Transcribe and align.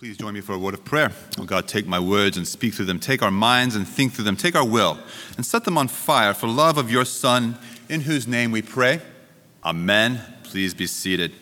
Please 0.00 0.16
join 0.16 0.32
me 0.32 0.40
for 0.40 0.54
a 0.54 0.58
word 0.58 0.72
of 0.72 0.82
prayer. 0.82 1.12
Oh 1.38 1.44
God, 1.44 1.68
take 1.68 1.86
my 1.86 2.00
words 2.00 2.38
and 2.38 2.48
speak 2.48 2.72
through 2.72 2.86
them. 2.86 2.98
Take 2.98 3.20
our 3.20 3.30
minds 3.30 3.76
and 3.76 3.86
think 3.86 4.14
through 4.14 4.24
them. 4.24 4.34
Take 4.34 4.56
our 4.56 4.64
will 4.64 4.98
and 5.36 5.44
set 5.44 5.64
them 5.64 5.76
on 5.76 5.88
fire 5.88 6.32
for 6.32 6.46
love 6.46 6.78
of 6.78 6.90
your 6.90 7.04
Son, 7.04 7.58
in 7.90 8.00
whose 8.00 8.26
name 8.26 8.50
we 8.50 8.62
pray. 8.62 9.02
Amen. 9.62 10.22
Please 10.42 10.72
be 10.72 10.86
seated. 10.86 11.32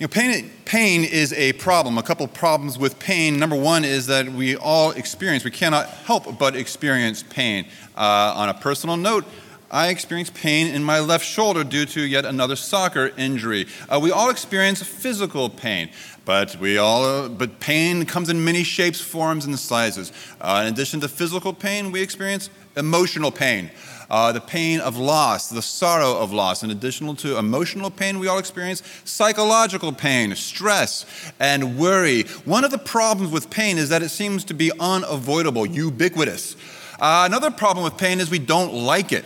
You 0.00 0.06
know, 0.06 0.08
pain, 0.08 0.50
pain 0.64 1.04
is 1.04 1.32
a 1.34 1.52
problem. 1.52 1.98
A 1.98 2.02
couple 2.02 2.26
problems 2.26 2.80
with 2.80 2.98
pain. 2.98 3.38
Number 3.38 3.54
one 3.54 3.84
is 3.84 4.08
that 4.08 4.30
we 4.30 4.56
all 4.56 4.90
experience, 4.90 5.44
we 5.44 5.52
cannot 5.52 5.88
help 5.88 6.36
but 6.36 6.56
experience 6.56 7.22
pain. 7.22 7.64
Uh, 7.96 8.34
on 8.34 8.48
a 8.48 8.54
personal 8.54 8.96
note, 8.96 9.24
I 9.72 9.88
experience 9.88 10.28
pain 10.28 10.66
in 10.66 10.84
my 10.84 11.00
left 11.00 11.24
shoulder 11.24 11.64
due 11.64 11.86
to 11.86 12.02
yet 12.02 12.26
another 12.26 12.56
soccer 12.56 13.10
injury. 13.16 13.66
Uh, 13.88 13.98
we 13.98 14.10
all 14.10 14.28
experience 14.28 14.82
physical 14.82 15.48
pain, 15.48 15.88
but 16.26 16.56
we 16.56 16.76
all 16.76 17.04
uh, 17.06 17.28
but 17.30 17.58
pain 17.58 18.04
comes 18.04 18.28
in 18.28 18.44
many 18.44 18.64
shapes, 18.64 19.00
forms, 19.00 19.46
and 19.46 19.58
sizes. 19.58 20.12
Uh, 20.42 20.64
in 20.66 20.74
addition 20.74 21.00
to 21.00 21.08
physical 21.08 21.54
pain, 21.54 21.90
we 21.90 22.02
experience 22.02 22.50
emotional 22.76 23.30
pain. 23.30 23.70
Uh, 24.10 24.30
the 24.30 24.42
pain 24.42 24.78
of 24.78 24.98
loss, 24.98 25.48
the 25.48 25.62
sorrow 25.62 26.18
of 26.18 26.34
loss. 26.34 26.62
In 26.62 26.70
addition 26.70 27.16
to 27.16 27.38
emotional 27.38 27.90
pain, 27.90 28.18
we 28.18 28.28
all 28.28 28.38
experience 28.38 28.82
psychological 29.04 29.90
pain, 29.90 30.36
stress, 30.36 31.06
and 31.40 31.78
worry. 31.78 32.24
One 32.44 32.64
of 32.64 32.72
the 32.72 32.78
problems 32.78 33.32
with 33.32 33.48
pain 33.48 33.78
is 33.78 33.88
that 33.88 34.02
it 34.02 34.10
seems 34.10 34.44
to 34.44 34.54
be 34.54 34.70
unavoidable, 34.78 35.64
ubiquitous. 35.64 36.56
Uh, 37.00 37.24
another 37.24 37.50
problem 37.50 37.84
with 37.84 37.96
pain 37.96 38.20
is 38.20 38.30
we 38.30 38.38
don't 38.38 38.74
like 38.74 39.12
it. 39.12 39.24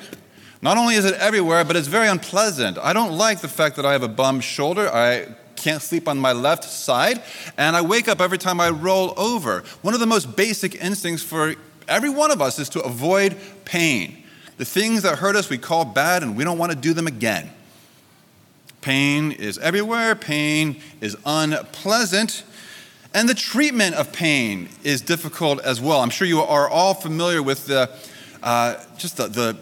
Not 0.62 0.78
only 0.78 0.94
is 0.94 1.04
it 1.04 1.14
everywhere, 1.14 1.64
but 1.64 1.76
it's 1.76 1.88
very 1.88 2.08
unpleasant. 2.08 2.78
I 2.78 2.92
don't 2.92 3.12
like 3.12 3.40
the 3.40 3.48
fact 3.48 3.76
that 3.76 3.86
I 3.86 3.92
have 3.92 4.02
a 4.02 4.08
bum 4.08 4.40
shoulder. 4.40 4.88
I 4.92 5.28
can't 5.56 5.82
sleep 5.82 6.08
on 6.08 6.18
my 6.18 6.32
left 6.32 6.64
side, 6.64 7.22
and 7.56 7.76
I 7.76 7.80
wake 7.80 8.08
up 8.08 8.20
every 8.20 8.38
time 8.38 8.60
I 8.60 8.70
roll 8.70 9.14
over. 9.16 9.64
One 9.82 9.94
of 9.94 10.00
the 10.00 10.06
most 10.06 10.36
basic 10.36 10.74
instincts 10.76 11.22
for 11.22 11.54
every 11.88 12.10
one 12.10 12.30
of 12.30 12.40
us 12.40 12.58
is 12.58 12.68
to 12.70 12.82
avoid 12.82 13.36
pain. 13.64 14.22
The 14.58 14.64
things 14.64 15.02
that 15.02 15.18
hurt 15.18 15.36
us, 15.36 15.50
we 15.50 15.58
call 15.58 15.84
bad, 15.84 16.22
and 16.22 16.36
we 16.36 16.44
don't 16.44 16.58
want 16.58 16.72
to 16.72 16.78
do 16.78 16.94
them 16.94 17.06
again. 17.06 17.50
Pain 18.80 19.32
is 19.32 19.58
everywhere, 19.58 20.14
pain 20.14 20.80
is 21.00 21.16
unpleasant. 21.26 22.44
And 23.12 23.28
the 23.28 23.34
treatment 23.34 23.94
of 23.96 24.12
pain 24.12 24.68
is 24.84 25.00
difficult 25.00 25.60
as 25.62 25.80
well. 25.80 26.00
I'm 26.00 26.10
sure 26.10 26.28
you 26.28 26.40
are 26.42 26.68
all 26.68 26.94
familiar 26.94 27.42
with 27.42 27.66
the, 27.66 27.90
uh, 28.42 28.76
just 28.98 29.16
the, 29.16 29.26
the 29.26 29.56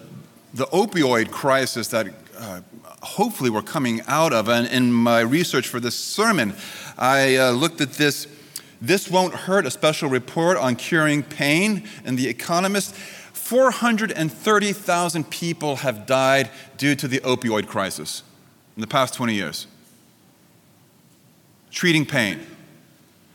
the 0.54 0.64
opioid 0.66 1.32
crisis 1.32 1.88
that 1.88 2.06
uh, 2.38 2.60
hopefully 3.02 3.50
we're 3.50 3.60
coming 3.60 4.00
out 4.06 4.32
of. 4.32 4.48
And 4.48 4.68
in 4.68 4.92
my 4.92 5.20
research 5.20 5.68
for 5.68 5.80
this 5.80 5.96
sermon, 5.96 6.54
I 6.96 7.36
uh, 7.36 7.50
looked 7.50 7.80
at 7.80 7.94
this. 7.94 8.28
This 8.80 9.10
won't 9.10 9.34
hurt 9.34 9.66
a 9.66 9.70
special 9.70 10.08
report 10.08 10.56
on 10.56 10.76
curing 10.76 11.22
pain 11.22 11.86
in 12.04 12.16
The 12.16 12.28
Economist. 12.28 12.94
430,000 12.94 15.30
people 15.30 15.76
have 15.76 16.06
died 16.06 16.50
due 16.76 16.94
to 16.94 17.08
the 17.08 17.20
opioid 17.20 17.66
crisis 17.66 18.22
in 18.76 18.80
the 18.80 18.86
past 18.86 19.14
20 19.14 19.34
years. 19.34 19.66
Treating 21.70 22.06
pain. 22.06 22.40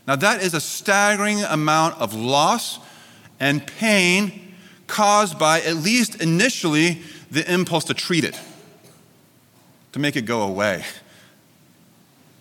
Now, 0.08 0.16
that 0.16 0.42
is 0.42 0.54
a 0.54 0.62
staggering 0.62 1.44
amount 1.44 2.00
of 2.00 2.14
loss 2.14 2.80
and 3.40 3.68
pain 3.68 4.49
caused 4.90 5.40
by, 5.40 5.62
at 5.62 5.78
least 5.78 6.22
initially, 6.22 7.02
the 7.32 7.50
impulse 7.52 7.86
to 7.86 7.94
treat 7.94 8.26
it, 8.26 8.38
to 9.94 10.00
make 10.00 10.18
it 10.18 10.24
go 10.24 10.42
away. 10.42 10.84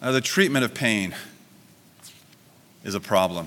Now, 0.02 0.10
the 0.10 0.20
treatment 0.20 0.64
of 0.64 0.74
pain 0.74 1.14
is 2.84 2.94
a 2.94 3.00
problem. 3.00 3.46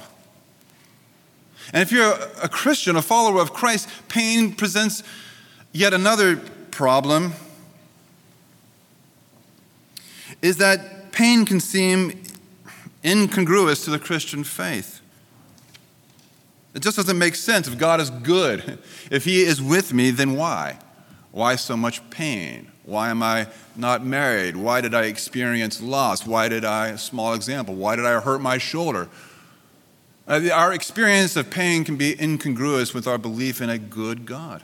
And 1.73 1.81
if 1.81 1.91
you're 1.91 2.13
a 2.41 2.49
Christian, 2.49 2.95
a 2.95 3.01
follower 3.01 3.41
of 3.41 3.53
Christ, 3.53 3.89
pain 4.07 4.53
presents 4.53 5.03
yet 5.71 5.93
another 5.93 6.37
problem 6.71 7.33
is 10.41 10.57
that 10.57 11.11
pain 11.11 11.45
can 11.45 11.59
seem 11.59 12.23
incongruous 13.03 13.83
to 13.85 13.91
the 13.91 13.99
Christian 13.99 14.43
faith. 14.43 15.00
It 16.73 16.81
just 16.81 16.97
doesn't 16.97 17.17
make 17.17 17.35
sense. 17.35 17.67
If 17.67 17.77
God 17.77 17.99
is 17.99 18.09
good, 18.09 18.79
if 19.11 19.25
He 19.25 19.41
is 19.41 19.61
with 19.61 19.93
me, 19.93 20.11
then 20.11 20.35
why? 20.35 20.79
Why 21.31 21.55
so 21.55 21.77
much 21.77 22.07
pain? 22.09 22.71
Why 22.83 23.09
am 23.09 23.23
I 23.23 23.47
not 23.75 24.05
married? 24.05 24.55
Why 24.57 24.81
did 24.81 24.93
I 24.93 25.03
experience 25.03 25.81
loss? 25.81 26.25
Why 26.25 26.49
did 26.49 26.65
I, 26.65 26.95
small 26.95 27.33
example, 27.33 27.75
why 27.75 27.95
did 27.95 28.05
I 28.05 28.19
hurt 28.19 28.41
my 28.41 28.57
shoulder? 28.57 29.07
Uh, 30.27 30.49
our 30.53 30.73
experience 30.73 31.35
of 31.35 31.49
pain 31.49 31.83
can 31.83 31.95
be 31.95 32.19
incongruous 32.21 32.93
with 32.93 33.07
our 33.07 33.17
belief 33.17 33.61
in 33.61 33.69
a 33.69 33.77
good 33.77 34.25
God. 34.25 34.63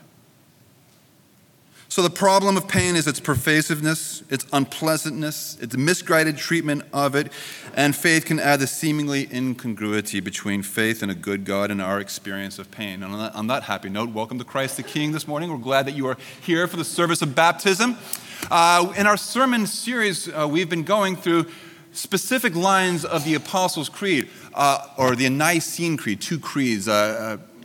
So, 1.90 2.02
the 2.02 2.10
problem 2.10 2.58
of 2.58 2.68
pain 2.68 2.98
is 2.98 3.08
its 3.08 3.22
pervasiveness, 3.22 4.22
its 4.30 4.46
unpleasantness, 4.52 5.58
its 5.62 5.78
misguided 5.78 6.38
treatment 6.38 6.84
of 6.92 7.16
it, 7.16 7.32
and 7.76 7.96
faith 7.96 8.26
can 8.26 8.42
add 8.42 8.60
the 8.60 8.68
seemingly 8.68 9.30
incongruity 9.34 10.20
between 10.20 10.64
faith 10.64 11.02
in 11.02 11.10
a 11.10 11.16
good 11.16 11.46
God 11.46 11.72
and 11.72 11.82
our 11.82 12.02
experience 12.02 12.60
of 12.60 12.70
pain. 12.72 13.04
And 13.04 13.14
on 13.14 13.20
that, 13.20 13.36
on 13.36 13.48
that 13.48 13.64
happy 13.64 13.88
note, 13.88 14.10
welcome 14.10 14.38
to 14.38 14.44
Christ 14.44 14.76
the 14.76 14.84
King 14.84 15.14
this 15.14 15.30
morning. 15.30 15.50
We're 15.50 15.60
glad 15.60 15.86
that 15.86 15.96
you 15.96 16.08
are 16.08 16.18
here 16.42 16.68
for 16.68 16.76
the 16.76 16.84
service 16.84 17.22
of 17.22 17.34
baptism. 17.34 17.96
Uh, 18.52 18.94
in 18.98 19.08
our 19.08 19.18
sermon 19.18 19.66
series, 19.66 20.28
uh, 20.28 20.46
we've 20.46 20.70
been 20.70 20.84
going 20.84 21.16
through 21.16 21.46
specific 21.94 22.54
lines 22.54 23.06
of 23.06 23.24
the 23.24 23.34
Apostles' 23.34 23.88
Creed, 23.88 24.30
uh, 24.54 24.88
or 24.98 25.16
the 25.16 25.30
Nicene 25.30 25.96
Creed, 25.96 26.20
two 26.20 26.38
creeds 26.38 26.90
uh, 26.90 27.38
uh, 27.40 27.57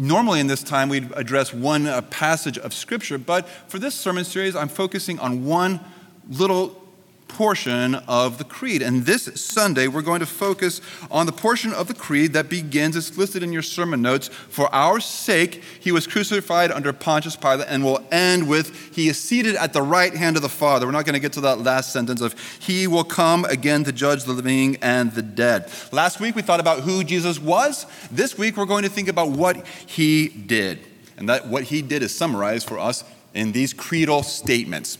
Normally, 0.00 0.38
in 0.38 0.46
this 0.46 0.62
time, 0.62 0.88
we'd 0.88 1.10
address 1.16 1.52
one 1.52 1.88
uh, 1.88 2.02
passage 2.02 2.56
of 2.56 2.72
Scripture, 2.72 3.18
but 3.18 3.48
for 3.66 3.80
this 3.80 3.96
sermon 3.96 4.24
series, 4.24 4.54
I'm 4.54 4.68
focusing 4.68 5.18
on 5.18 5.44
one 5.44 5.80
little 6.28 6.87
portion 7.28 7.94
of 7.94 8.38
the 8.38 8.44
creed. 8.44 8.82
And 8.82 9.04
this 9.04 9.24
Sunday, 9.40 9.86
we're 9.86 10.02
going 10.02 10.20
to 10.20 10.26
focus 10.26 10.80
on 11.10 11.26
the 11.26 11.32
portion 11.32 11.72
of 11.72 11.86
the 11.86 11.94
creed 11.94 12.32
that 12.32 12.48
begins, 12.48 12.96
it's 12.96 13.16
listed 13.16 13.42
in 13.42 13.52
your 13.52 13.62
sermon 13.62 14.02
notes, 14.02 14.28
for 14.28 14.74
our 14.74 14.98
sake, 14.98 15.62
he 15.78 15.92
was 15.92 16.06
crucified 16.06 16.72
under 16.72 16.92
Pontius 16.92 17.36
Pilate, 17.36 17.68
and 17.68 17.84
will 17.84 18.02
end 18.10 18.48
with, 18.48 18.94
he 18.94 19.08
is 19.08 19.18
seated 19.18 19.54
at 19.54 19.72
the 19.72 19.82
right 19.82 20.14
hand 20.14 20.36
of 20.36 20.42
the 20.42 20.48
Father. 20.48 20.86
We're 20.86 20.92
not 20.92 21.04
going 21.04 21.14
to 21.14 21.20
get 21.20 21.34
to 21.34 21.40
that 21.42 21.60
last 21.60 21.92
sentence 21.92 22.20
of, 22.20 22.34
he 22.58 22.86
will 22.86 23.04
come 23.04 23.44
again 23.44 23.84
to 23.84 23.92
judge 23.92 24.24
the 24.24 24.32
living 24.32 24.76
and 24.82 25.12
the 25.12 25.22
dead. 25.22 25.70
Last 25.92 26.20
week, 26.20 26.34
we 26.34 26.42
thought 26.42 26.60
about 26.60 26.80
who 26.80 27.04
Jesus 27.04 27.38
was. 27.38 27.86
This 28.10 28.36
week, 28.36 28.56
we're 28.56 28.66
going 28.66 28.84
to 28.84 28.90
think 28.90 29.08
about 29.08 29.30
what 29.30 29.66
he 29.66 30.28
did. 30.28 30.80
And 31.16 31.28
that 31.28 31.48
what 31.48 31.64
he 31.64 31.82
did 31.82 32.02
is 32.02 32.16
summarized 32.16 32.68
for 32.68 32.78
us 32.78 33.04
in 33.34 33.52
these 33.52 33.72
creedal 33.72 34.22
statements. 34.22 34.98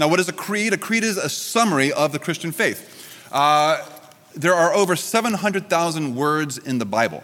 Now, 0.00 0.08
what 0.08 0.18
is 0.18 0.30
a 0.30 0.32
creed? 0.32 0.72
A 0.72 0.78
creed 0.78 1.04
is 1.04 1.18
a 1.18 1.28
summary 1.28 1.92
of 1.92 2.12
the 2.12 2.18
Christian 2.18 2.52
faith. 2.52 3.28
Uh, 3.30 3.86
there 4.34 4.54
are 4.54 4.72
over 4.72 4.96
700,000 4.96 6.16
words 6.16 6.56
in 6.56 6.78
the 6.78 6.86
Bible. 6.86 7.22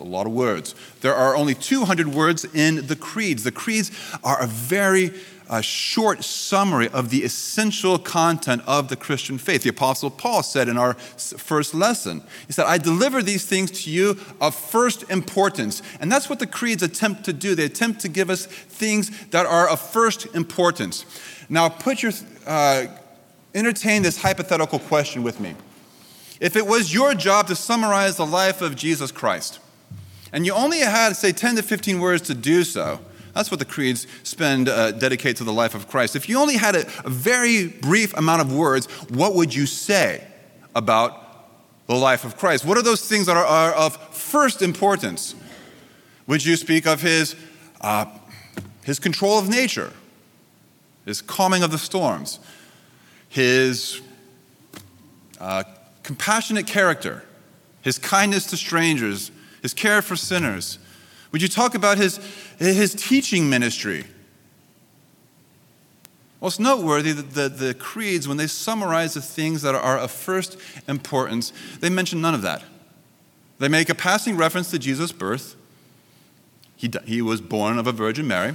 a 0.00 0.04
lot 0.04 0.26
of 0.26 0.32
words. 0.32 0.74
There 1.02 1.14
are 1.14 1.36
only 1.36 1.54
200 1.54 2.08
words 2.08 2.46
in 2.46 2.86
the 2.86 2.96
creeds. 2.96 3.44
The 3.44 3.52
creeds 3.52 3.90
are 4.24 4.40
a 4.40 4.46
very 4.46 5.12
uh, 5.50 5.60
short 5.60 6.24
summary 6.24 6.88
of 6.88 7.10
the 7.10 7.24
essential 7.24 7.98
content 7.98 8.62
of 8.66 8.88
the 8.88 8.96
Christian 8.96 9.36
faith. 9.36 9.62
The 9.62 9.68
Apostle 9.68 10.10
Paul 10.10 10.42
said 10.42 10.68
in 10.68 10.78
our 10.78 10.94
first 10.94 11.74
lesson, 11.74 12.22
he 12.46 12.54
said, 12.54 12.64
I 12.64 12.78
deliver 12.78 13.22
these 13.22 13.44
things 13.44 13.70
to 13.82 13.90
you 13.90 14.18
of 14.40 14.54
first 14.54 15.10
importance. 15.10 15.82
And 16.00 16.10
that's 16.10 16.30
what 16.30 16.38
the 16.38 16.46
creeds 16.46 16.82
attempt 16.82 17.24
to 17.24 17.34
do. 17.34 17.54
They 17.54 17.66
attempt 17.66 18.00
to 18.00 18.08
give 18.08 18.30
us 18.30 18.46
things 18.46 19.26
that 19.26 19.44
are 19.44 19.68
of 19.68 19.78
first 19.78 20.26
importance. 20.34 21.04
Now, 21.48 21.68
put 21.68 22.02
your, 22.02 22.12
uh, 22.46 22.86
entertain 23.54 24.02
this 24.02 24.20
hypothetical 24.20 24.78
question 24.78 25.22
with 25.22 25.40
me. 25.40 25.54
If 26.40 26.56
it 26.56 26.66
was 26.66 26.92
your 26.92 27.14
job 27.14 27.46
to 27.48 27.56
summarize 27.56 28.16
the 28.16 28.26
life 28.26 28.60
of 28.60 28.76
Jesus 28.76 29.12
Christ, 29.12 29.60
and 30.32 30.44
you 30.44 30.52
only 30.52 30.80
had, 30.80 31.14
say, 31.16 31.32
10 31.32 31.56
to 31.56 31.62
15 31.62 32.00
words 32.00 32.22
to 32.22 32.34
do 32.34 32.64
so, 32.64 33.00
that's 33.34 33.50
what 33.50 33.58
the 33.60 33.66
creeds 33.66 34.06
spend, 34.22 34.68
uh, 34.68 34.92
dedicate 34.92 35.36
to 35.36 35.44
the 35.44 35.52
life 35.52 35.74
of 35.74 35.88
Christ. 35.88 36.16
If 36.16 36.28
you 36.28 36.38
only 36.38 36.56
had 36.56 36.76
a, 36.76 36.86
a 37.04 37.10
very 37.10 37.68
brief 37.68 38.16
amount 38.16 38.42
of 38.42 38.52
words, 38.52 38.86
what 39.10 39.34
would 39.34 39.54
you 39.54 39.66
say 39.66 40.26
about 40.74 41.20
the 41.86 41.94
life 41.94 42.24
of 42.24 42.36
Christ? 42.36 42.64
What 42.64 42.78
are 42.78 42.82
those 42.82 43.06
things 43.08 43.26
that 43.26 43.36
are, 43.36 43.44
are 43.44 43.72
of 43.72 43.96
first 44.14 44.62
importance? 44.62 45.34
Would 46.26 46.44
you 46.44 46.56
speak 46.56 46.86
of 46.86 47.02
his, 47.02 47.36
uh, 47.80 48.06
his 48.84 48.98
control 48.98 49.38
of 49.38 49.48
nature? 49.48 49.92
His 51.04 51.20
calming 51.20 51.62
of 51.62 51.70
the 51.70 51.78
storms, 51.78 52.40
his 53.28 54.00
uh, 55.40 55.64
compassionate 56.02 56.66
character, 56.66 57.24
his 57.82 57.98
kindness 57.98 58.46
to 58.46 58.56
strangers, 58.56 59.30
his 59.62 59.74
care 59.74 60.02
for 60.02 60.16
sinners? 60.16 60.78
Would 61.32 61.42
you 61.42 61.48
talk 61.48 61.74
about 61.74 61.98
his, 61.98 62.18
his 62.58 62.94
teaching 62.94 63.50
ministry? 63.50 64.04
Well, 66.40 66.48
it's 66.48 66.58
noteworthy 66.58 67.12
that 67.12 67.30
the, 67.30 67.48
the 67.48 67.74
creeds, 67.74 68.28
when 68.28 68.36
they 68.36 68.46
summarize 68.46 69.14
the 69.14 69.22
things 69.22 69.62
that 69.62 69.74
are 69.74 69.98
of 69.98 70.10
first 70.10 70.58
importance, 70.86 71.52
they 71.80 71.88
mention 71.88 72.20
none 72.20 72.34
of 72.34 72.42
that. 72.42 72.62
They 73.58 73.68
make 73.68 73.88
a 73.88 73.94
passing 73.94 74.36
reference 74.36 74.70
to 74.70 74.78
Jesus' 74.78 75.10
birth. 75.10 75.56
He, 76.76 76.90
he 77.06 77.22
was 77.22 77.40
born 77.40 77.78
of 77.78 77.86
a 77.86 77.92
Virgin 77.92 78.26
Mary, 78.26 78.54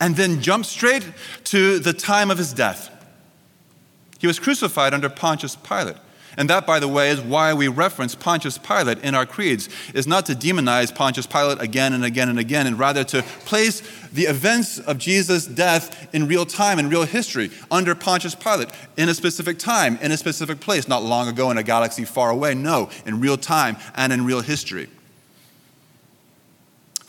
and 0.00 0.16
then 0.16 0.40
jump 0.40 0.64
straight 0.64 1.06
to 1.44 1.78
the 1.78 1.92
time 1.92 2.30
of 2.30 2.38
his 2.38 2.52
death. 2.52 2.90
He 4.18 4.26
was 4.26 4.38
crucified 4.38 4.94
under 4.94 5.08
Pontius 5.08 5.56
Pilate. 5.56 5.96
And 6.36 6.50
that, 6.50 6.66
by 6.66 6.80
the 6.80 6.88
way, 6.88 7.10
is 7.10 7.20
why 7.20 7.54
we 7.54 7.68
reference 7.68 8.14
Pontius 8.14 8.58
Pilate 8.58 8.98
in 9.04 9.14
our 9.14 9.26
creeds, 9.26 9.68
is 9.94 10.06
not 10.06 10.26
to 10.26 10.32
demonize 10.32 10.92
Pontius 10.92 11.26
Pilate 11.26 11.60
again 11.60 11.92
and 11.92 12.04
again 12.04 12.28
and 12.28 12.38
again, 12.38 12.66
and 12.66 12.78
rather 12.78 13.04
to 13.04 13.22
place 13.44 13.82
the 14.12 14.24
events 14.24 14.78
of 14.78 14.98
Jesus' 14.98 15.46
death 15.46 16.12
in 16.12 16.26
real 16.26 16.44
time, 16.44 16.78
in 16.78 16.88
real 16.88 17.04
history, 17.04 17.50
under 17.70 17.94
Pontius 17.94 18.34
Pilate, 18.34 18.68
in 18.96 19.08
a 19.08 19.14
specific 19.14 19.58
time, 19.58 19.98
in 20.02 20.10
a 20.10 20.16
specific 20.16 20.60
place, 20.60 20.88
not 20.88 21.02
long 21.02 21.28
ago 21.28 21.50
in 21.50 21.58
a 21.58 21.62
galaxy 21.62 22.04
far 22.04 22.30
away. 22.30 22.54
No, 22.54 22.90
in 23.06 23.20
real 23.20 23.36
time 23.36 23.76
and 23.94 24.12
in 24.12 24.24
real 24.24 24.40
history. 24.40 24.88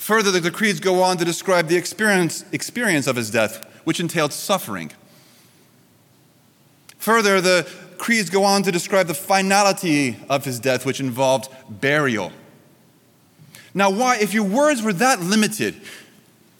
Further, 0.06 0.40
the 0.40 0.52
creeds 0.52 0.80
go 0.80 1.02
on 1.02 1.18
to 1.18 1.25
describe 1.25 1.68
the 1.68 1.78
experience, 1.78 2.46
experience 2.52 3.07
of 3.07 3.16
his 3.16 3.31
death, 3.31 3.66
which 3.86 4.00
entailed 4.00 4.31
suffering. 4.31 4.92
Further, 7.00 7.42
the 7.42 7.68
creeds 7.98 8.30
go 8.30 8.44
on 8.44 8.62
to 8.62 8.72
describe 8.72 9.07
the 9.07 9.16
finality 9.16 10.18
of 10.30 10.46
his 10.46 10.60
death, 10.60 10.86
which 10.86 11.00
involved 11.00 11.52
burial. 11.81 12.31
Now, 13.74 13.90
why, 13.90 14.18
if 14.18 14.31
your 14.31 14.44
words 14.44 14.84
were 14.84 14.94
that 14.94 15.22
limited, 15.22 15.74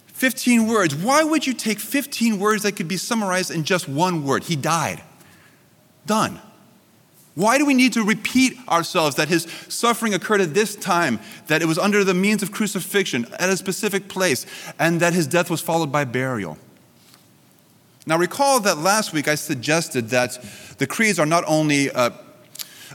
15 0.08 0.66
words, 0.66 0.96
why 0.96 1.24
would 1.24 1.46
you 1.46 1.54
take 1.54 1.80
15 1.80 2.40
words 2.40 2.64
that 2.64 2.72
could 2.72 2.88
be 2.88 2.98
summarized 2.98 3.52
in 3.52 3.64
just 3.64 3.88
one 3.88 4.26
word? 4.26 4.46
He 4.46 4.56
died. 4.56 5.04
Done. 6.08 6.42
Why 7.36 7.58
do 7.58 7.66
we 7.66 7.74
need 7.74 7.92
to 7.94 8.04
repeat 8.04 8.58
ourselves 8.70 9.18
that 9.18 9.28
his 9.28 9.44
suffering 9.68 10.14
occurred 10.14 10.40
at 10.40 10.54
this 10.54 10.76
time, 10.76 11.20
that 11.48 11.62
it 11.62 11.66
was 11.66 11.78
under 11.78 12.04
the 12.06 12.14
means 12.14 12.42
of 12.42 12.52
crucifixion 12.52 13.28
at 13.38 13.50
a 13.50 13.58
specific 13.58 14.08
place, 14.08 14.46
and 14.80 15.02
that 15.02 15.14
his 15.14 15.28
death 15.28 15.50
was 15.50 15.62
followed 15.62 15.92
by 15.92 16.06
burial? 16.06 16.58
Now, 18.08 18.18
recall 18.18 18.60
that 18.62 18.78
last 18.78 19.14
week 19.14 19.28
I 19.28 19.36
suggested 19.36 20.10
that 20.10 20.40
the 20.78 20.88
creeds 20.88 21.20
are 21.20 21.26
not 21.26 21.44
only 21.48 21.90
a, 21.90 22.14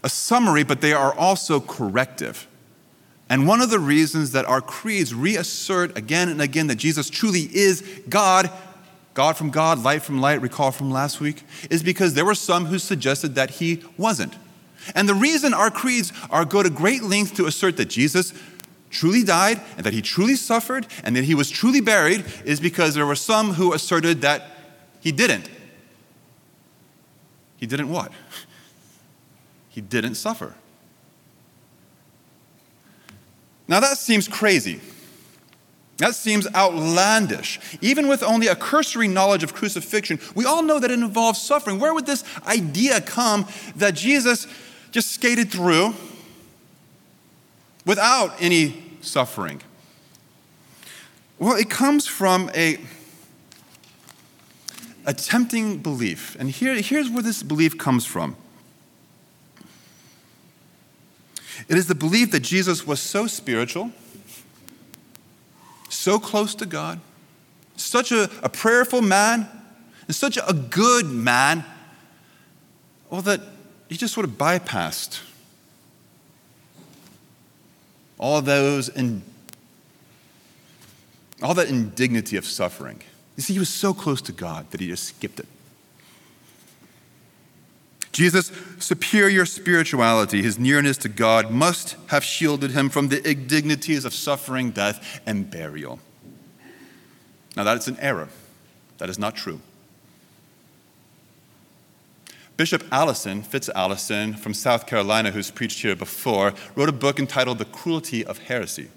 a, 0.03 0.09
summary, 0.09 0.63
but 0.63 0.81
they 0.81 0.93
are 0.93 1.13
also 1.15 1.61
corrective. 1.61 2.47
And 3.29 3.47
one 3.47 3.61
of 3.61 3.71
the 3.71 3.79
reasons 3.79 4.33
that 4.33 4.45
our 4.47 4.61
creeds 4.61 5.15
reassert 5.15 5.99
again 5.99 6.29
and 6.29 6.41
again 6.41 6.69
that 6.69 6.77
Jesus 6.77 7.11
truly 7.11 7.43
is 7.53 7.83
God, 8.09 8.51
God 9.15 9.37
from 9.37 9.51
God, 9.51 9.83
light 9.83 10.03
from 10.03 10.21
light, 10.21 10.41
recall 10.41 10.71
from 10.71 10.91
last 10.91 11.21
week, 11.21 11.43
is 11.69 11.83
because 11.83 12.15
there 12.15 12.25
were 12.25 12.35
some 12.35 12.67
who 12.67 12.79
suggested 12.79 13.35
that 13.35 13.51
he 13.51 13.83
wasn't. 13.97 14.35
And 14.95 15.09
the 15.09 15.15
reason 15.15 15.53
our 15.53 15.71
creeds 15.71 16.13
are 16.31 16.45
go 16.45 16.63
to 16.63 16.71
great 16.71 17.03
lengths 17.03 17.33
to 17.33 17.47
assert 17.47 17.77
that 17.77 17.87
Jesus 17.87 18.33
truly 18.91 19.23
died 19.23 19.61
and 19.77 19.85
that 19.85 19.93
he 19.93 20.03
truly 20.03 20.35
suffered 20.35 20.87
and 21.05 21.17
that 21.17 21.25
he 21.25 21.35
was 21.35 21.51
truly 21.51 21.81
buried 21.81 22.25
is 22.45 22.61
because 22.61 22.95
there 22.95 23.07
were 23.07 23.15
some 23.15 23.55
who 23.55 23.73
asserted 23.73 24.23
that 24.23 24.49
he 25.01 25.13
didn't. 25.13 25.49
He 27.57 27.67
didn't 27.67 27.89
what? 27.89 28.13
He 29.73 29.81
didn't 29.81 30.17
suffer. 30.17 30.57
Now 33.69 33.79
that 33.79 33.99
seems 33.99 34.27
crazy. 34.27 34.81
That 36.01 36.15
seems 36.15 36.47
outlandish. 36.55 37.61
Even 37.83 38.09
with 38.09 38.23
only 38.23 38.47
a 38.47 38.57
cursory 38.57 39.07
knowledge 39.07 39.43
of 39.43 39.53
crucifixion, 39.53 40.19
we 40.35 40.47
all 40.47 40.63
know 40.63 40.79
that 40.79 40.91
it 40.91 40.99
involves 40.99 41.41
suffering. 41.41 41.79
Where 41.79 41.93
would 41.93 42.07
this 42.07 42.25
idea 42.47 43.03
come 43.03 43.47
that 43.77 43.95
Jesus 43.95 44.47
just 44.91 45.13
skated 45.13 45.53
through 45.53 45.95
without 47.85 48.35
any 48.41 48.83
suffering? 49.03 49.61
Well, 51.39 51.57
it 51.57 51.69
comes 51.69 52.07
from 52.07 52.51
a 52.55 52.79
a 55.07 55.15
tempting 55.15 55.79
belief. 55.79 56.37
And 56.39 56.51
here, 56.51 56.75
here's 56.81 57.11
where 57.11 57.23
this 57.23 57.43
belief 57.43 57.77
comes 57.77 58.07
from 58.07 58.37
it 61.69 61.77
is 61.77 61.87
the 61.87 61.95
belief 61.95 62.31
that 62.31 62.41
Jesus 62.41 62.87
was 62.87 63.01
so 63.01 63.27
spiritual, 63.27 63.93
so 66.01 66.19
close 66.19 66.55
to 66.55 66.65
God, 66.65 66.99
such 67.77 68.11
a, 68.11 68.31
a 68.43 68.49
prayerful 68.49 69.03
man, 69.03 69.47
and 70.07 70.15
such 70.15 70.39
a 70.39 70.55
good 70.55 71.05
man, 71.07 71.63
well, 73.11 73.21
that 73.23 73.43
he 73.89 73.99
just 73.99 74.15
sort 74.15 74.25
of 74.25 74.33
bypassed 74.33 75.21
all 78.19 78.41
those 78.41 78.89
in, 78.89 79.23
all 81.43 81.53
that 81.53 81.69
indignity 81.69 82.39
of 82.39 82.47
suffering. 82.47 83.03
You 83.37 83.43
see, 83.43 83.53
he 83.53 83.59
was 83.59 83.69
so 83.69 83.93
close 83.93 84.23
to 84.23 84.33
God 84.33 84.71
that 84.71 84.81
he 84.81 84.87
just 84.87 85.05
skipped 85.05 85.39
it. 85.39 85.47
Jesus' 88.13 88.51
superior 88.79 89.47
spirituality, 89.47 90.43
his 90.43 90.59
nearness 90.59 90.97
to 90.99 91.09
God, 91.09 91.51
must 91.51 91.97
have 92.09 92.25
shielded 92.25 92.73
him 92.73 92.89
from 92.89 93.09
the 93.09 93.27
indignities 93.29 94.05
of 94.05 94.13
suffering, 94.13 94.73
death, 94.73 95.21
and 95.27 95.51
burial. 95.51 96.01
Now, 97.57 97.65
that 97.65 97.77
is 97.77 97.89
an 97.89 97.99
error. 98.01 98.29
That 98.99 99.09
is 99.09 99.19
not 99.19 99.37
true. 99.37 99.61
Bishop 102.57 102.85
Allison, 102.93 103.43
Fitz 103.43 103.71
Allison 103.75 104.35
from 104.35 104.53
South 104.53 104.87
Carolina, 104.87 105.31
who's 105.31 105.51
preached 105.51 105.81
here 105.81 105.97
before, 105.97 106.53
wrote 106.75 106.91
a 106.91 106.93
book 106.93 107.19
entitled 107.19 107.59
The 107.59 107.65
Cruelty 107.65 108.25
of 108.25 108.39
Heresy. 108.39 108.89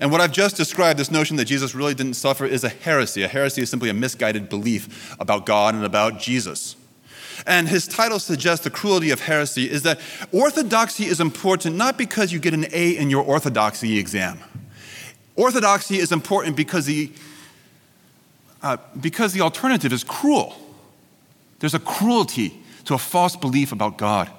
And 0.00 0.10
what 0.10 0.20
I've 0.20 0.32
just 0.32 0.56
described, 0.56 0.98
this 0.98 1.10
notion 1.10 1.36
that 1.36 1.44
Jesus 1.44 1.74
really 1.74 1.94
didn't 1.94 2.14
suffer, 2.14 2.46
is 2.46 2.64
a 2.64 2.68
heresy. 2.68 3.22
A 3.22 3.28
heresy 3.28 3.62
is 3.62 3.68
simply 3.68 3.90
a 3.90 3.94
misguided 3.94 4.48
belief 4.48 5.14
about 5.20 5.44
God 5.44 5.74
and 5.74 5.84
about 5.84 6.18
Jesus. 6.18 6.76
And 7.46 7.68
his 7.68 7.86
title 7.86 8.18
suggests 8.18 8.64
the 8.64 8.70
cruelty 8.70 9.10
of 9.10 9.20
heresy 9.20 9.70
is 9.70 9.82
that 9.82 10.00
orthodoxy 10.32 11.04
is 11.04 11.20
important 11.20 11.76
not 11.76 11.98
because 11.98 12.32
you 12.32 12.38
get 12.38 12.54
an 12.54 12.66
A 12.72 12.96
in 12.96 13.10
your 13.10 13.24
orthodoxy 13.24 13.98
exam. 13.98 14.38
Orthodoxy 15.36 15.96
is 15.96 16.12
important 16.12 16.56
because 16.56 16.86
the, 16.86 17.10
uh, 18.62 18.76
because 19.00 19.32
the 19.32 19.40
alternative 19.40 19.92
is 19.92 20.04
cruel. 20.04 20.56
There's 21.58 21.74
a 21.74 21.80
cruelty 21.80 22.62
to 22.84 22.94
a 22.94 22.98
false 22.98 23.36
belief 23.36 23.72
about 23.72 23.98
God. 23.98 24.30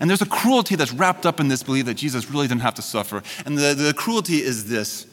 And 0.00 0.10
there's 0.10 0.22
a 0.22 0.26
cruelty 0.26 0.76
that's 0.76 0.92
wrapped 0.92 1.24
up 1.24 1.40
in 1.40 1.48
this 1.48 1.62
belief 1.62 1.86
that 1.86 1.94
Jesus 1.94 2.30
really 2.30 2.48
didn't 2.48 2.62
have 2.62 2.74
to 2.74 2.82
suffer. 2.82 3.22
And 3.46 3.56
the, 3.56 3.74
the 3.74 3.94
cruelty 3.94 4.42
is 4.42 4.68
this 4.68 5.06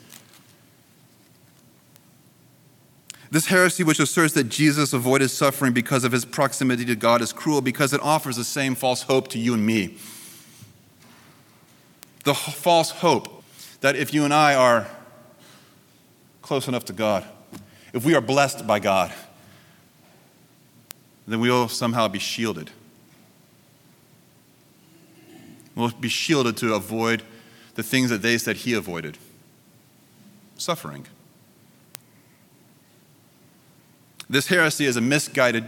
This 3.31 3.47
heresy, 3.47 3.83
which 3.83 3.99
asserts 3.99 4.33
that 4.33 4.49
Jesus 4.49 4.93
avoided 4.93 5.29
suffering 5.29 5.73
because 5.73 6.03
of 6.03 6.11
his 6.11 6.25
proximity 6.25 6.85
to 6.85 6.95
God, 6.95 7.21
is 7.21 7.31
cruel 7.33 7.61
because 7.61 7.93
it 7.93 8.01
offers 8.01 8.35
the 8.35 8.43
same 8.43 8.75
false 8.75 9.03
hope 9.03 9.29
to 9.29 9.39
you 9.39 9.53
and 9.53 9.65
me. 9.65 9.97
The 12.25 12.33
false 12.33 12.91
hope 12.91 13.43
that 13.79 13.95
if 13.95 14.13
you 14.13 14.25
and 14.25 14.33
I 14.33 14.53
are 14.53 14.87
close 16.41 16.67
enough 16.67 16.85
to 16.85 16.93
God, 16.93 17.25
if 17.93 18.05
we 18.05 18.13
are 18.13 18.21
blessed 18.21 18.67
by 18.67 18.79
God, 18.79 19.13
then 21.25 21.39
we 21.39 21.49
will 21.49 21.69
somehow 21.69 22.07
be 22.09 22.19
shielded 22.19 22.69
We'll 25.75 25.91
be 25.91 26.09
shielded 26.09 26.57
to 26.57 26.73
avoid 26.73 27.23
the 27.75 27.83
things 27.83 28.09
that 28.09 28.21
they 28.21 28.37
said 28.37 28.57
he 28.57 28.73
avoided 28.73 29.17
suffering. 30.57 31.07
This 34.31 34.47
heresy 34.47 34.85
is 34.85 34.95
a 34.95 35.01
misguided 35.01 35.65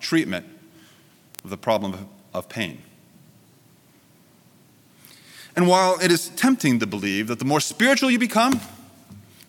treatment 0.00 0.46
of 1.44 1.50
the 1.50 1.58
problem 1.58 2.08
of 2.32 2.48
pain. 2.48 2.80
And 5.54 5.68
while 5.68 5.98
it 6.00 6.10
is 6.10 6.30
tempting 6.30 6.78
to 6.78 6.86
believe 6.86 7.28
that 7.28 7.38
the 7.38 7.44
more 7.44 7.60
spiritual 7.60 8.10
you 8.10 8.18
become, 8.18 8.62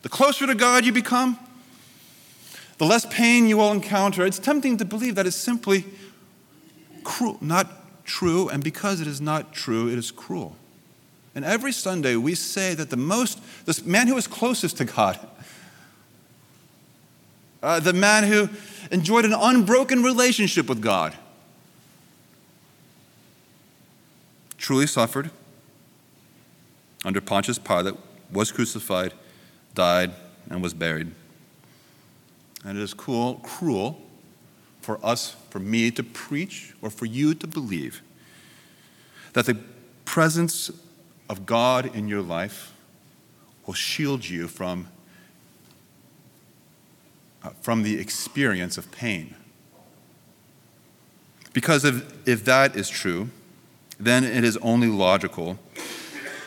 the 0.02 0.10
closer 0.10 0.46
to 0.46 0.54
God 0.54 0.86
you 0.86 0.92
become, 0.92 1.40
the 2.78 2.84
less 2.84 3.06
pain 3.06 3.48
you 3.48 3.56
will 3.56 3.72
encounter, 3.72 4.26
it's 4.26 4.38
tempting 4.38 4.76
to 4.78 4.86
believe 4.86 5.16
that 5.16 5.26
it's 5.26 5.38
simply 5.38 5.86
cruel, 7.06 7.38
not 7.40 8.04
true, 8.04 8.50
and 8.50 8.62
because 8.62 9.00
it 9.00 9.08
is 9.08 9.22
not 9.22 9.54
true, 9.54 9.90
it 9.90 9.98
is 9.98 10.12
cruel. 10.12 10.58
And 11.34 11.46
every 11.46 11.72
Sunday 11.72 12.18
we 12.18 12.36
say 12.36 12.74
that 12.74 12.90
the 12.90 12.98
most, 12.98 13.40
this 13.66 13.86
man 13.86 14.08
who 14.08 14.18
is 14.18 14.28
closest 14.28 14.76
to 14.78 14.86
God, 14.86 15.18
uh, 17.62 17.80
the 17.80 17.94
man 17.94 18.24
who 18.24 18.50
enjoyed 18.92 19.26
an 19.26 19.34
unbroken 19.34 20.04
relationship 20.04 20.70
with 20.70 20.82
God, 20.82 21.16
truly 24.58 24.88
suffered 24.88 25.32
under 27.06 27.22
Pontius 27.22 27.60
Pilate, 27.60 27.96
was 28.32 28.52
crucified, 28.52 29.14
died, 29.76 30.12
and 30.50 30.62
was 30.62 30.74
buried. 30.74 31.12
And 32.66 32.78
it 32.78 32.82
is 32.82 32.94
cool, 32.94 33.36
cruel 33.36 34.02
for 34.82 35.00
us, 35.06 35.36
for 35.50 35.60
me 35.60 35.92
to 35.92 36.04
preach, 36.04 36.74
or 36.82 36.90
for 36.90 37.06
you 37.06 37.34
to 37.36 37.48
believe 37.48 38.02
that 39.34 39.46
the 39.46 39.58
presence 40.06 40.72
of 41.30 41.46
God 41.46 41.94
in 41.96 42.08
your 42.08 42.22
life 42.22 42.74
will 43.66 43.74
shield 43.74 44.28
you 44.28 44.48
from, 44.48 44.88
Uh, 47.48 47.52
from 47.62 47.84
the 47.84 47.98
experience 47.98 48.78
of 48.78 48.92
pain. 48.92 49.34
Because 51.54 51.86
if, 51.86 52.28
if 52.28 52.44
that 52.44 52.76
is 52.76 52.90
true, 52.90 53.30
then 53.98 54.26
it 54.26 54.44
is 54.44 54.58
only 54.58 54.88
logical 54.88 55.58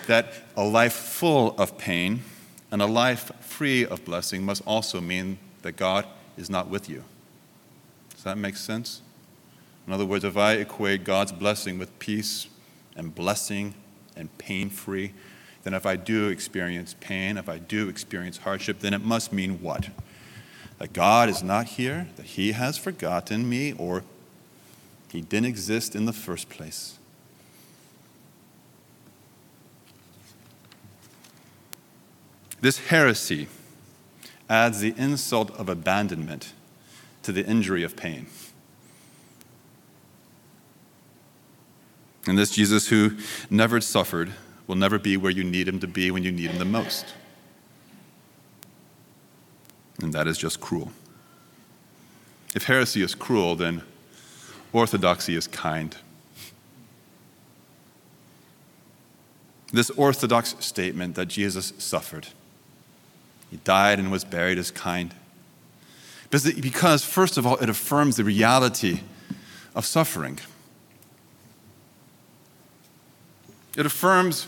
that 0.09 0.27
a 0.59 0.65
life 0.65 0.93
full 0.93 1.55
of 1.57 1.79
pain 1.79 2.23
and 2.71 2.83
a 2.83 2.87
life 2.87 3.33
free 3.41 3.87
of 3.87 4.05
blessing 4.05 4.43
must 4.43 4.63
also 4.67 5.01
mean 5.01 5.39
that 5.63 5.73
God 5.73 6.05
is 6.37 6.51
not 6.51 6.69
with 6.69 6.87
you. 6.91 7.03
Does 8.15 8.25
that 8.25 8.37
make 8.37 8.57
sense? 8.57 9.01
In 9.87 9.95
other 9.95 10.05
words, 10.05 10.25
if 10.25 10.37
I 10.37 10.55
equate 10.55 11.05
God's 11.05 11.33
blessing 11.33 11.79
with 11.79 11.99
peace 11.99 12.47
and 12.95 13.15
blessing 13.15 13.73
and 14.17 14.37
pain 14.37 14.69
free, 14.69 15.15
then 15.63 15.73
if 15.73 15.87
I 15.87 15.97
do 15.97 16.29
experience 16.29 16.95
pain, 17.01 17.39
if 17.39 17.49
I 17.49 17.57
do 17.57 17.89
experience 17.89 18.39
hardship, 18.39 18.81
then 18.81 18.93
it 18.93 19.03
must 19.03 19.33
mean 19.33 19.63
what? 19.63 19.89
That 20.81 20.95
God 20.95 21.29
is 21.29 21.43
not 21.43 21.67
here, 21.67 22.09
that 22.17 22.25
He 22.25 22.53
has 22.53 22.79
forgotten 22.79 23.49
me, 23.49 23.75
or 23.75 24.03
He 25.11 25.21
didn't 25.21 25.47
exist 25.47 25.95
in 25.95 26.07
the 26.07 26.13
first 26.13 26.49
place. 26.49 26.99
This 32.63 32.79
heresy 32.79 33.49
adds 34.49 34.81
the 34.81 34.95
insult 34.97 35.51
of 35.53 35.69
abandonment 35.69 36.55
to 37.25 37.33
the 37.33 37.45
injury 37.47 37.83
of 37.83 37.95
pain. 37.95 38.27
And 42.27 42.39
this 42.39 42.53
Jesus 42.53 42.89
who 42.89 43.19
never 43.51 43.83
suffered 43.83 44.33
will 44.67 44.77
never 44.77 44.99
be 44.99 45.17
where 45.19 45.33
you 45.33 45.45
need 45.45 45.69
him 45.69 45.79
to 45.81 45.87
be 45.87 46.11
when 46.11 46.23
you 46.23 46.33
need 46.33 46.51
him 46.51 46.59
the 46.59 46.65
most. 46.65 47.15
And 50.03 50.13
that 50.13 50.27
is 50.27 50.39
just 50.39 50.61
cruel. 50.61 50.93
If 52.55 52.65
heresy 52.65 53.03
is 53.03 53.15
cruel, 53.15 53.55
then 53.55 53.83
orthodoxy 54.73 55.37
is 55.37 55.47
kind. 55.47 55.97
This 59.73 59.91
orthodox 59.91 60.57
statement 60.59 61.15
that 61.15 61.27
Jesus 61.27 61.73
suffered 61.79 62.29
he 63.51 63.57
died 63.59 63.99
and 63.99 64.13
was 64.13 64.25
buried 64.25 64.59
as 64.59 64.71
kind. 64.71 65.13
Because, 66.31 67.05
first 67.05 67.37
of 67.37 67.47
all, 67.47 67.57
it 67.57 67.69
affirms 67.69 68.17
the 68.17 68.23
reality 68.23 69.01
of 69.75 69.85
suffering. 69.85 70.39
It 73.77 73.87
affirms 73.87 74.47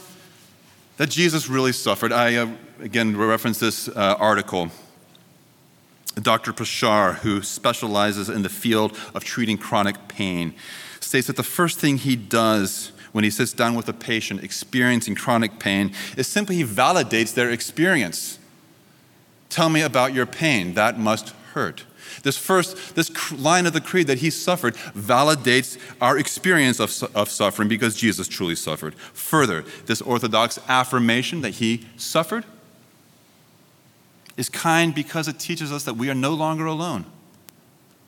that 0.97 1.11
Jesus 1.11 1.49
really 1.49 1.73
suffered. 1.73 2.13
I, 2.13 2.37
uh, 2.37 2.49
again, 2.81 3.17
reference 3.17 3.59
this 3.59 3.89
uh, 3.89 4.17
article. 4.19 4.71
Dr. 6.21 6.53
Pashar, 6.53 7.17
who 7.17 7.43
specializes 7.43 8.29
in 8.29 8.43
the 8.43 8.49
field 8.49 8.99
of 9.15 9.25
treating 9.25 9.59
chronic 9.59 10.09
pain, 10.09 10.55
states 11.01 11.27
that 11.27 11.37
the 11.37 11.43
first 11.43 11.79
thing 11.79 11.99
he 11.99 12.17
does 12.17 12.93
when 13.13 13.25
he 13.25 13.31
sits 13.31 13.53
down 13.53 13.75
with 13.75 13.89
a 13.89 13.93
patient 13.93 14.43
experiencing 14.43 15.15
chronic 15.15 15.59
pain 15.59 15.93
is 16.17 16.27
simply 16.27 16.57
he 16.57 16.65
validates 16.65 17.35
their 17.35 17.51
experience. 17.51 18.39
Tell 19.49 19.69
me 19.69 19.83
about 19.83 20.15
your 20.15 20.27
pain. 20.27 20.75
That 20.75 20.99
must 20.99 21.31
hurt. 21.53 21.85
This 22.23 22.37
first, 22.37 22.95
this 22.95 23.33
line 23.33 23.67
of 23.67 23.73
the 23.73 23.81
creed 23.81 24.07
that 24.07 24.19
he 24.19 24.31
suffered 24.31 24.75
validates 24.75 25.79
our 26.01 26.19
experience 26.19 26.81
of, 26.81 27.03
of 27.15 27.29
suffering 27.29 27.69
because 27.69 27.95
Jesus 27.95 28.29
truly 28.29 28.55
suffered. 28.55 28.95
Further, 28.95 29.65
this 29.87 30.01
orthodox 30.03 30.59
affirmation 30.69 31.41
that 31.43 31.55
he 31.55 31.87
suffered 31.97 32.45
is 34.37 34.49
kind 34.49 34.95
because 34.95 35.29
it 35.29 35.39
teaches 35.39 35.73
us 35.73 35.85
that 35.85 35.95
we 35.95 36.09
are 36.11 36.15
no 36.15 36.33
longer 36.33 36.67
alone. 36.67 37.05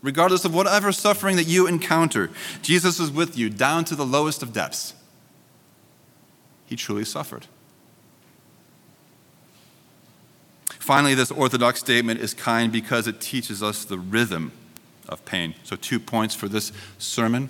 Regardless 0.03 0.45
of 0.45 0.55
whatever 0.55 0.93
suffering 0.93 1.37
that 1.37 1.47
you 1.47 1.67
encounter, 1.67 2.31
Jesus 2.63 3.01
is 3.01 3.11
with 3.11 3.39
you 3.39 3.49
down 3.49 3.85
to 3.87 3.97
the 3.97 4.05
lowest 4.05 4.43
of 4.43 4.53
depths. 4.53 4.95
He 6.67 6.77
truly 6.77 7.05
suffered. 7.05 7.47
Finally, 10.69 11.15
this 11.15 11.31
orthodox 11.31 11.81
statement 11.81 12.21
is 12.21 12.35
kind 12.35 12.71
because 12.71 13.07
it 13.07 13.19
teaches 13.19 13.63
us 13.63 13.87
the 13.87 13.99
rhythm 13.99 14.53
of 15.09 15.25
pain. 15.25 15.55
So, 15.65 15.77
two 15.77 15.99
points 15.99 16.35
for 16.35 16.49
this 16.49 16.73
sermon 16.99 17.49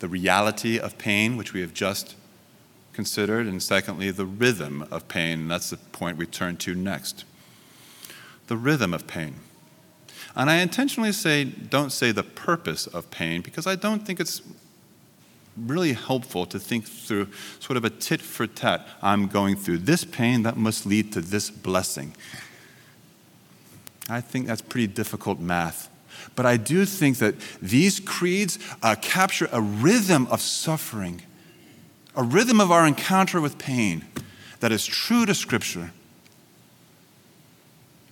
the 0.00 0.08
reality 0.08 0.80
of 0.80 0.98
pain, 0.98 1.36
which 1.36 1.52
we 1.52 1.60
have 1.60 1.72
just 1.72 2.16
considered, 2.92 3.46
and 3.46 3.62
secondly, 3.62 4.10
the 4.10 4.26
rhythm 4.26 4.84
of 4.90 5.06
pain. 5.06 5.46
That's 5.46 5.70
the 5.70 5.76
point 5.76 6.16
we 6.18 6.26
turn 6.26 6.56
to 6.56 6.74
next. 6.74 7.24
The 8.52 8.58
rhythm 8.58 8.92
of 8.92 9.06
pain. 9.06 9.36
And 10.36 10.50
I 10.50 10.56
intentionally 10.56 11.12
say, 11.12 11.44
don't 11.44 11.88
say 11.88 12.12
the 12.12 12.22
purpose 12.22 12.86
of 12.86 13.10
pain, 13.10 13.40
because 13.40 13.66
I 13.66 13.76
don't 13.76 14.04
think 14.04 14.20
it's 14.20 14.42
really 15.56 15.94
helpful 15.94 16.44
to 16.44 16.58
think 16.58 16.84
through 16.84 17.28
sort 17.60 17.78
of 17.78 17.86
a 17.86 17.88
tit 17.88 18.20
for 18.20 18.46
tat. 18.46 18.86
I'm 19.00 19.26
going 19.26 19.56
through 19.56 19.78
this 19.78 20.04
pain 20.04 20.42
that 20.42 20.58
must 20.58 20.84
lead 20.84 21.12
to 21.14 21.22
this 21.22 21.48
blessing. 21.48 22.14
I 24.10 24.20
think 24.20 24.48
that's 24.48 24.60
pretty 24.60 24.88
difficult 24.88 25.40
math. 25.40 25.88
But 26.36 26.44
I 26.44 26.58
do 26.58 26.84
think 26.84 27.20
that 27.20 27.36
these 27.62 28.00
creeds 28.00 28.58
uh, 28.82 28.96
capture 29.00 29.48
a 29.50 29.62
rhythm 29.62 30.26
of 30.26 30.42
suffering, 30.42 31.22
a 32.14 32.22
rhythm 32.22 32.60
of 32.60 32.70
our 32.70 32.86
encounter 32.86 33.40
with 33.40 33.56
pain 33.56 34.04
that 34.60 34.72
is 34.72 34.84
true 34.84 35.24
to 35.24 35.34
Scripture. 35.34 35.92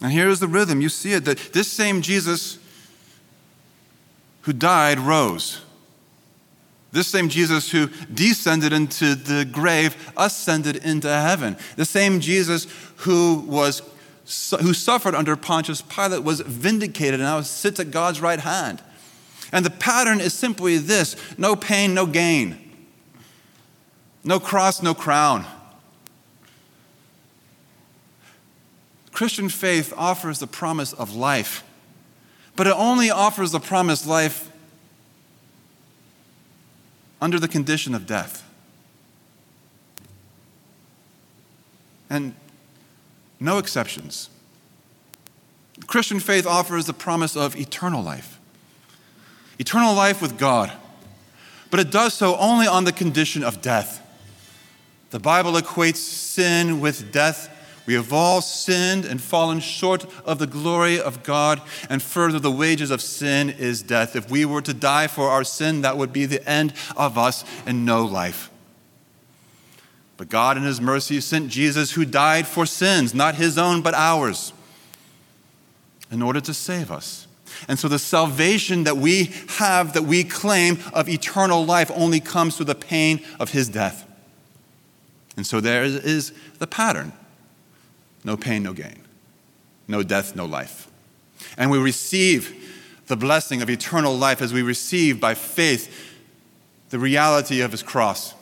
And 0.00 0.12
here 0.12 0.28
is 0.28 0.40
the 0.40 0.48
rhythm. 0.48 0.80
You 0.80 0.88
see 0.88 1.12
it 1.12 1.24
that 1.26 1.38
this 1.52 1.70
same 1.70 2.02
Jesus 2.02 2.58
who 4.42 4.52
died 4.52 4.98
rose. 4.98 5.60
This 6.92 7.06
same 7.06 7.28
Jesus 7.28 7.70
who 7.70 7.88
descended 8.12 8.72
into 8.72 9.14
the 9.14 9.44
grave 9.44 10.12
ascended 10.16 10.76
into 10.76 11.08
heaven. 11.08 11.56
The 11.76 11.84
same 11.84 12.20
Jesus 12.20 12.66
who 12.96 13.44
was 13.46 13.82
who 14.60 14.72
suffered 14.74 15.14
under 15.14 15.36
Pontius 15.36 15.82
Pilate 15.82 16.22
was 16.22 16.40
vindicated 16.40 17.14
and 17.14 17.24
now 17.24 17.40
sits 17.40 17.80
at 17.80 17.90
God's 17.90 18.20
right 18.20 18.40
hand. 18.40 18.82
And 19.52 19.64
the 19.64 19.70
pattern 19.70 20.20
is 20.20 20.32
simply 20.32 20.78
this 20.78 21.16
no 21.36 21.56
pain, 21.56 21.94
no 21.94 22.06
gain. 22.06 22.58
No 24.22 24.38
cross, 24.38 24.82
no 24.82 24.94
crown. 24.94 25.46
Christian 29.20 29.50
faith 29.50 29.92
offers 29.98 30.38
the 30.38 30.46
promise 30.46 30.94
of 30.94 31.14
life, 31.14 31.62
but 32.56 32.66
it 32.66 32.72
only 32.74 33.10
offers 33.10 33.52
the 33.52 33.60
promised 33.60 34.06
life 34.06 34.50
under 37.20 37.38
the 37.38 37.46
condition 37.46 37.94
of 37.94 38.06
death. 38.06 38.42
And 42.08 42.34
no 43.38 43.58
exceptions. 43.58 44.30
Christian 45.86 46.18
faith 46.18 46.46
offers 46.46 46.86
the 46.86 46.94
promise 46.94 47.36
of 47.36 47.54
eternal 47.56 48.02
life, 48.02 48.38
eternal 49.58 49.92
life 49.92 50.22
with 50.22 50.38
God, 50.38 50.72
but 51.70 51.78
it 51.78 51.90
does 51.90 52.14
so 52.14 52.38
only 52.38 52.66
on 52.66 52.84
the 52.84 52.92
condition 52.92 53.44
of 53.44 53.60
death. 53.60 54.00
The 55.10 55.20
Bible 55.20 55.52
equates 55.52 55.96
sin 55.96 56.80
with 56.80 57.12
death. 57.12 57.58
We 57.86 57.94
have 57.94 58.12
all 58.12 58.40
sinned 58.40 59.04
and 59.04 59.20
fallen 59.20 59.60
short 59.60 60.06
of 60.24 60.38
the 60.38 60.46
glory 60.46 61.00
of 61.00 61.22
God, 61.22 61.60
and 61.88 62.02
further, 62.02 62.38
the 62.38 62.50
wages 62.50 62.90
of 62.90 63.00
sin 63.00 63.50
is 63.50 63.82
death. 63.82 64.14
If 64.14 64.30
we 64.30 64.44
were 64.44 64.62
to 64.62 64.74
die 64.74 65.06
for 65.06 65.28
our 65.28 65.44
sin, 65.44 65.80
that 65.82 65.96
would 65.96 66.12
be 66.12 66.26
the 66.26 66.46
end 66.48 66.72
of 66.96 67.18
us 67.18 67.44
and 67.66 67.84
no 67.84 68.04
life. 68.04 68.50
But 70.16 70.28
God, 70.28 70.56
in 70.56 70.64
His 70.64 70.80
mercy, 70.80 71.20
sent 71.20 71.48
Jesus 71.48 71.92
who 71.92 72.04
died 72.04 72.46
for 72.46 72.66
sins, 72.66 73.14
not 73.14 73.36
His 73.36 73.56
own, 73.56 73.80
but 73.80 73.94
ours, 73.94 74.52
in 76.10 76.22
order 76.22 76.40
to 76.42 76.54
save 76.54 76.90
us. 76.92 77.26
And 77.66 77.78
so 77.78 77.88
the 77.88 77.98
salvation 77.98 78.84
that 78.84 78.96
we 78.96 79.32
have, 79.56 79.94
that 79.94 80.02
we 80.02 80.24
claim 80.24 80.78
of 80.92 81.08
eternal 81.08 81.64
life, 81.64 81.90
only 81.94 82.20
comes 82.20 82.56
through 82.56 82.66
the 82.66 82.74
pain 82.74 83.24
of 83.38 83.50
His 83.50 83.68
death. 83.68 84.06
And 85.36 85.46
so 85.46 85.60
there 85.60 85.84
is 85.84 86.32
the 86.58 86.66
pattern 86.66 87.12
no 88.24 88.36
pain, 88.36 88.62
no 88.62 88.72
gain, 88.72 89.02
no 89.88 90.02
death, 90.02 90.36
no 90.36 90.44
life. 90.44 90.88
And 91.56 91.70
we 91.70 91.78
receive 91.78 92.56
the 93.06 93.16
blessing 93.16 93.62
of 93.62 93.70
eternal 93.70 94.16
life 94.16 94.40
as 94.40 94.52
we 94.52 94.62
receive 94.62 95.20
by 95.20 95.34
faith 95.34 96.16
the 96.90 96.98
reality 96.98 97.60
of 97.60 97.72
His 97.72 97.82
cross 97.82 98.34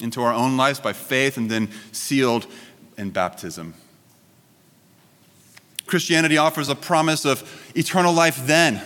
into 0.00 0.22
our 0.22 0.32
own 0.32 0.56
lives 0.56 0.80
by 0.80 0.92
faith 0.92 1.36
and 1.36 1.50
then 1.50 1.68
sealed 1.92 2.46
in 2.96 3.10
baptism. 3.10 3.74
Christianity 5.86 6.38
offers 6.38 6.68
a 6.68 6.74
promise 6.74 7.24
of 7.24 7.70
eternal 7.74 8.12
life 8.12 8.46
then 8.46 8.80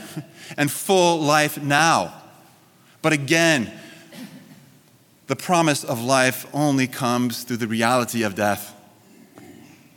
and 0.57 0.71
full 0.71 1.21
life 1.21 1.63
now. 1.63 2.15
But 3.03 3.13
again, 3.13 3.71
the 5.27 5.37
promise 5.37 5.85
of 5.85 6.03
life 6.03 6.47
only 6.53 6.87
comes 6.87 7.45
through 7.45 7.59
the 7.59 7.67
reality 7.67 8.23
of 8.23 8.35
death. 8.35 8.75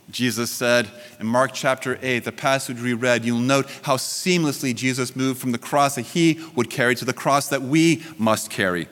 Jesus 0.10 0.50
said 0.50 0.90
in 1.20 1.28
Mark 1.28 1.52
chapter 1.54 2.00
8, 2.02 2.24
the 2.24 2.32
passage 2.32 2.82
we 2.82 2.94
read, 2.94 3.26
you'll 3.26 3.40
note 3.40 3.70
how 3.84 3.98
seamlessly 3.98 4.74
Jesus 4.74 5.16
moved 5.16 5.40
from 5.40 5.52
the 5.52 5.58
cross 5.58 5.96
that 5.96 6.04
he 6.04 6.40
would 6.56 6.70
carry 6.70 6.96
to 6.96 7.06
the 7.06 7.14
cross 7.14 7.50
that 7.50 7.62
we 7.62 8.04
must 8.18 8.50
carry. 8.50 8.88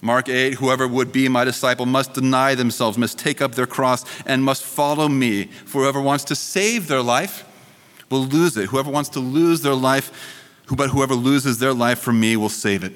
Mark 0.00 0.28
8, 0.28 0.54
whoever 0.54 0.86
would 0.86 1.12
be 1.12 1.28
my 1.28 1.44
disciple 1.44 1.84
must 1.84 2.14
deny 2.14 2.54
themselves, 2.54 2.96
must 2.96 3.18
take 3.18 3.42
up 3.42 3.54
their 3.54 3.66
cross, 3.66 4.04
and 4.24 4.44
must 4.44 4.62
follow 4.62 5.08
me. 5.08 5.44
For 5.44 5.82
whoever 5.82 6.00
wants 6.00 6.24
to 6.24 6.36
save 6.36 6.86
their 6.86 7.02
life 7.02 7.44
will 8.08 8.24
lose 8.24 8.56
it. 8.56 8.70
Whoever 8.70 8.90
wants 8.90 9.10
to 9.10 9.20
lose 9.20 9.60
their 9.60 9.74
life, 9.74 10.10
but 10.70 10.90
whoever 10.90 11.14
loses 11.14 11.58
their 11.58 11.74
life 11.74 11.98
for 11.98 12.12
me 12.12 12.36
will 12.36 12.48
save 12.48 12.84
it. 12.84 12.92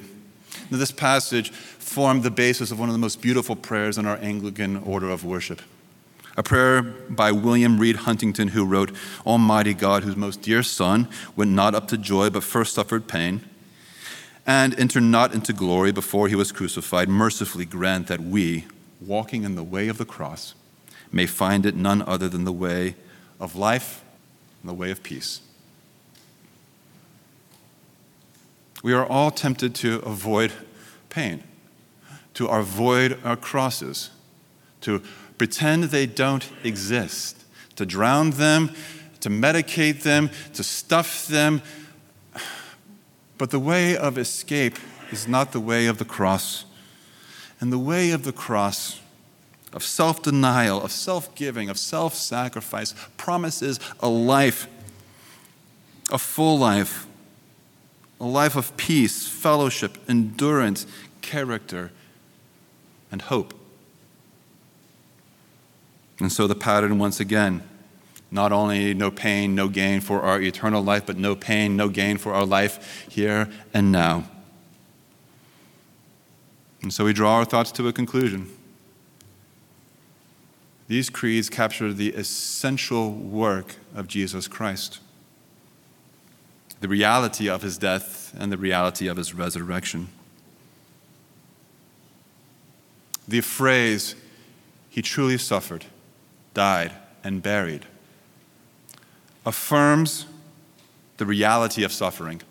Now, 0.70 0.78
this 0.78 0.92
passage 0.92 1.50
formed 1.50 2.22
the 2.22 2.30
basis 2.30 2.70
of 2.70 2.78
one 2.78 2.88
of 2.88 2.94
the 2.94 2.98
most 2.98 3.20
beautiful 3.20 3.56
prayers 3.56 3.98
in 3.98 4.06
our 4.06 4.16
Anglican 4.16 4.76
order 4.78 5.10
of 5.10 5.24
worship. 5.24 5.62
A 6.36 6.42
prayer 6.42 6.82
by 6.82 7.30
William 7.30 7.78
Reed 7.78 7.96
Huntington, 7.96 8.48
who 8.48 8.64
wrote, 8.64 8.92
Almighty 9.26 9.74
God, 9.74 10.02
whose 10.02 10.16
most 10.16 10.40
dear 10.40 10.62
Son 10.62 11.08
went 11.36 11.50
not 11.50 11.74
up 11.74 11.88
to 11.88 11.98
joy, 11.98 12.30
but 12.30 12.42
first 12.42 12.74
suffered 12.74 13.06
pain 13.06 13.42
and 14.46 14.78
enter 14.78 15.00
not 15.00 15.34
into 15.34 15.52
glory 15.52 15.92
before 15.92 16.28
he 16.28 16.34
was 16.34 16.52
crucified, 16.52 17.08
mercifully 17.08 17.64
grant 17.64 18.08
that 18.08 18.20
we, 18.20 18.66
walking 19.00 19.44
in 19.44 19.54
the 19.54 19.62
way 19.62 19.88
of 19.88 19.98
the 19.98 20.04
cross, 20.04 20.54
may 21.12 21.26
find 21.26 21.64
it 21.64 21.76
none 21.76 22.02
other 22.02 22.28
than 22.28 22.44
the 22.44 22.52
way 22.52 22.96
of 23.38 23.54
life 23.54 24.02
and 24.60 24.68
the 24.68 24.74
way 24.74 24.90
of 24.90 25.02
peace. 25.02 25.40
We 28.82 28.92
are 28.92 29.06
all 29.06 29.30
tempted 29.30 29.74
to 29.76 30.00
avoid 30.00 30.52
pain, 31.08 31.44
to 32.34 32.46
avoid 32.46 33.18
our 33.24 33.36
crosses, 33.36 34.10
to 34.80 35.02
pretend 35.38 35.84
they 35.84 36.06
don't 36.06 36.48
exist, 36.64 37.44
to 37.76 37.86
drown 37.86 38.30
them, 38.30 38.74
to 39.20 39.28
medicate 39.28 40.02
them, 40.02 40.30
to 40.54 40.64
stuff 40.64 41.26
them, 41.28 41.62
but 43.38 43.50
the 43.50 43.60
way 43.60 43.96
of 43.96 44.18
escape 44.18 44.78
is 45.10 45.28
not 45.28 45.52
the 45.52 45.60
way 45.60 45.86
of 45.86 45.98
the 45.98 46.04
cross. 46.04 46.64
And 47.60 47.72
the 47.72 47.78
way 47.78 48.10
of 48.10 48.24
the 48.24 48.32
cross, 48.32 49.00
of 49.72 49.84
self 49.84 50.22
denial, 50.22 50.82
of 50.82 50.90
self 50.90 51.32
giving, 51.34 51.68
of 51.68 51.78
self 51.78 52.14
sacrifice, 52.14 52.94
promises 53.16 53.78
a 54.00 54.08
life, 54.08 54.66
a 56.10 56.18
full 56.18 56.58
life, 56.58 57.06
a 58.22 58.26
life 58.26 58.54
of 58.54 58.76
peace, 58.76 59.26
fellowship, 59.26 59.98
endurance, 60.08 60.86
character, 61.22 61.90
and 63.10 63.20
hope. 63.20 63.52
And 66.20 66.30
so 66.30 66.46
the 66.46 66.54
pattern, 66.54 67.00
once 67.00 67.18
again, 67.18 67.64
not 68.30 68.52
only 68.52 68.94
no 68.94 69.10
pain, 69.10 69.56
no 69.56 69.66
gain 69.66 70.00
for 70.00 70.22
our 70.22 70.40
eternal 70.40 70.84
life, 70.84 71.04
but 71.04 71.18
no 71.18 71.34
pain, 71.34 71.76
no 71.76 71.88
gain 71.88 72.16
for 72.16 72.32
our 72.32 72.46
life 72.46 73.08
here 73.10 73.50
and 73.74 73.90
now. 73.90 74.24
And 76.80 76.92
so 76.92 77.04
we 77.04 77.12
draw 77.12 77.38
our 77.38 77.44
thoughts 77.44 77.72
to 77.72 77.88
a 77.88 77.92
conclusion. 77.92 78.48
These 80.86 81.10
creeds 81.10 81.50
capture 81.50 81.92
the 81.92 82.10
essential 82.10 83.10
work 83.10 83.74
of 83.96 84.06
Jesus 84.06 84.46
Christ 84.46 85.00
the 86.82 86.88
reality 86.88 87.48
of 87.48 87.62
his 87.62 87.78
death 87.78 88.34
and 88.36 88.50
the 88.50 88.56
reality 88.56 89.06
of 89.06 89.16
his 89.16 89.32
resurrection. 89.32 90.08
The 93.28 93.40
phrase, 93.40 94.16
he 94.90 95.00
truly 95.00 95.38
suffered, 95.38 95.86
died, 96.54 96.90
and 97.22 97.40
buried 97.40 97.86
affirms 99.46 100.26
the 101.18 101.24
reality 101.24 101.84
of 101.84 101.92
suffering. 101.92 102.42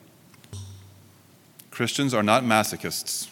Christians 1.69 2.13
are 2.13 2.23
not 2.23 2.43
masochists. 2.43 3.27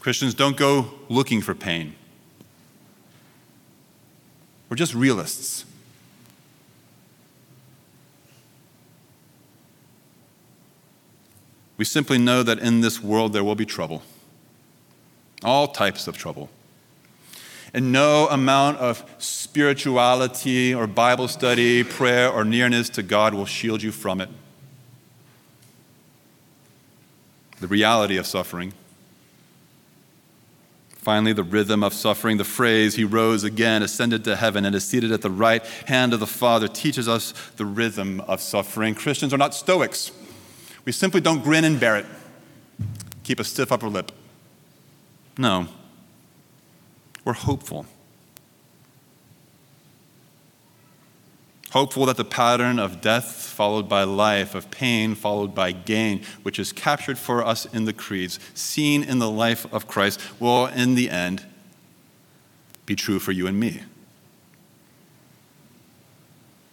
Christians 0.00 0.34
don't 0.34 0.58
go 0.58 0.90
looking 1.08 1.40
for 1.40 1.54
pain. 1.54 1.94
We're 4.68 4.76
just 4.76 4.94
realists. 4.94 5.64
We 11.80 11.86
simply 11.86 12.18
know 12.18 12.42
that 12.42 12.58
in 12.58 12.82
this 12.82 13.02
world 13.02 13.32
there 13.32 13.42
will 13.42 13.54
be 13.54 13.64
trouble, 13.64 14.02
all 15.42 15.66
types 15.66 16.06
of 16.06 16.18
trouble. 16.18 16.50
And 17.72 17.90
no 17.90 18.28
amount 18.28 18.76
of 18.76 19.02
spirituality 19.16 20.74
or 20.74 20.86
Bible 20.86 21.26
study, 21.26 21.82
prayer, 21.82 22.28
or 22.30 22.44
nearness 22.44 22.90
to 22.90 23.02
God 23.02 23.32
will 23.32 23.46
shield 23.46 23.82
you 23.82 23.92
from 23.92 24.20
it. 24.20 24.28
The 27.60 27.66
reality 27.66 28.18
of 28.18 28.26
suffering. 28.26 28.74
Finally, 30.90 31.32
the 31.32 31.42
rhythm 31.42 31.82
of 31.82 31.94
suffering, 31.94 32.36
the 32.36 32.44
phrase, 32.44 32.96
He 32.96 33.04
rose 33.04 33.42
again, 33.42 33.82
ascended 33.82 34.22
to 34.24 34.36
heaven, 34.36 34.66
and 34.66 34.74
is 34.74 34.84
seated 34.84 35.12
at 35.12 35.22
the 35.22 35.30
right 35.30 35.64
hand 35.86 36.12
of 36.12 36.20
the 36.20 36.26
Father, 36.26 36.68
teaches 36.68 37.08
us 37.08 37.32
the 37.56 37.64
rhythm 37.64 38.20
of 38.28 38.42
suffering. 38.42 38.94
Christians 38.94 39.32
are 39.32 39.38
not 39.38 39.54
Stoics. 39.54 40.12
We 40.84 40.92
simply 40.92 41.20
don't 41.20 41.42
grin 41.42 41.64
and 41.64 41.78
bear 41.78 41.96
it, 41.96 42.06
keep 43.22 43.40
a 43.40 43.44
stiff 43.44 43.70
upper 43.70 43.88
lip. 43.88 44.12
No. 45.36 45.68
We're 47.24 47.32
hopeful. 47.32 47.86
Hopeful 51.70 52.06
that 52.06 52.16
the 52.16 52.24
pattern 52.24 52.78
of 52.78 53.00
death 53.00 53.30
followed 53.30 53.88
by 53.88 54.02
life, 54.02 54.54
of 54.54 54.70
pain 54.70 55.14
followed 55.14 55.54
by 55.54 55.70
gain, 55.70 56.22
which 56.42 56.58
is 56.58 56.72
captured 56.72 57.18
for 57.18 57.44
us 57.44 57.64
in 57.66 57.84
the 57.84 57.92
creeds, 57.92 58.40
seen 58.54 59.04
in 59.04 59.20
the 59.20 59.30
life 59.30 59.72
of 59.72 59.86
Christ, 59.86 60.20
will 60.40 60.66
in 60.66 60.96
the 60.96 61.08
end 61.10 61.44
be 62.86 62.96
true 62.96 63.20
for 63.20 63.30
you 63.30 63.46
and 63.46 63.60
me. 63.60 63.82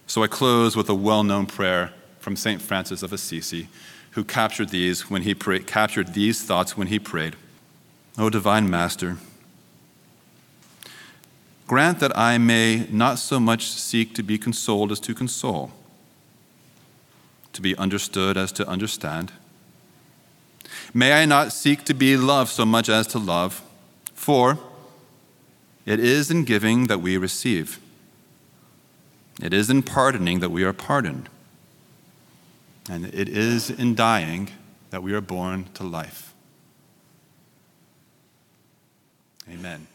So 0.08 0.22
I 0.22 0.26
close 0.26 0.74
with 0.74 0.88
a 0.88 0.94
well 0.94 1.22
known 1.22 1.46
prayer 1.46 1.92
from 2.18 2.34
St. 2.34 2.60
Francis 2.60 3.02
of 3.02 3.12
Assisi, 3.12 3.68
who 4.12 4.24
captured 4.24 4.70
these, 4.70 5.10
when 5.10 5.22
he 5.22 5.34
prayed, 5.34 5.66
captured 5.66 6.14
these 6.14 6.42
thoughts 6.42 6.76
when 6.76 6.88
he 6.88 6.98
prayed. 6.98 7.36
O 8.16 8.30
divine 8.30 8.68
Master, 8.68 9.18
Grant 11.68 12.00
that 12.00 12.16
I 12.16 12.38
may 12.38 12.86
not 12.90 13.18
so 13.18 13.38
much 13.38 13.66
seek 13.66 14.14
to 14.14 14.22
be 14.22 14.38
consoled 14.38 14.90
as 14.90 15.00
to 15.00 15.14
console, 15.14 15.70
to 17.52 17.60
be 17.60 17.76
understood 17.76 18.38
as 18.38 18.52
to 18.52 18.66
understand. 18.66 19.32
May 20.94 21.12
I 21.12 21.26
not 21.26 21.52
seek 21.52 21.84
to 21.84 21.92
be 21.92 22.16
loved 22.16 22.50
so 22.50 22.64
much 22.64 22.88
as 22.88 23.06
to 23.08 23.18
love, 23.18 23.62
for 24.14 24.58
it 25.84 26.00
is 26.00 26.30
in 26.30 26.44
giving 26.44 26.86
that 26.86 27.02
we 27.02 27.18
receive. 27.18 27.78
It 29.42 29.52
is 29.52 29.68
in 29.68 29.82
pardoning 29.82 30.40
that 30.40 30.50
we 30.50 30.64
are 30.64 30.72
pardoned. 30.72 31.28
And 32.88 33.06
it 33.06 33.28
is 33.28 33.70
in 33.70 33.94
dying 33.94 34.50
that 34.90 35.02
we 35.02 35.12
are 35.12 35.20
born 35.20 35.68
to 35.74 35.84
life. 35.84 36.34
Amen. 39.50 39.86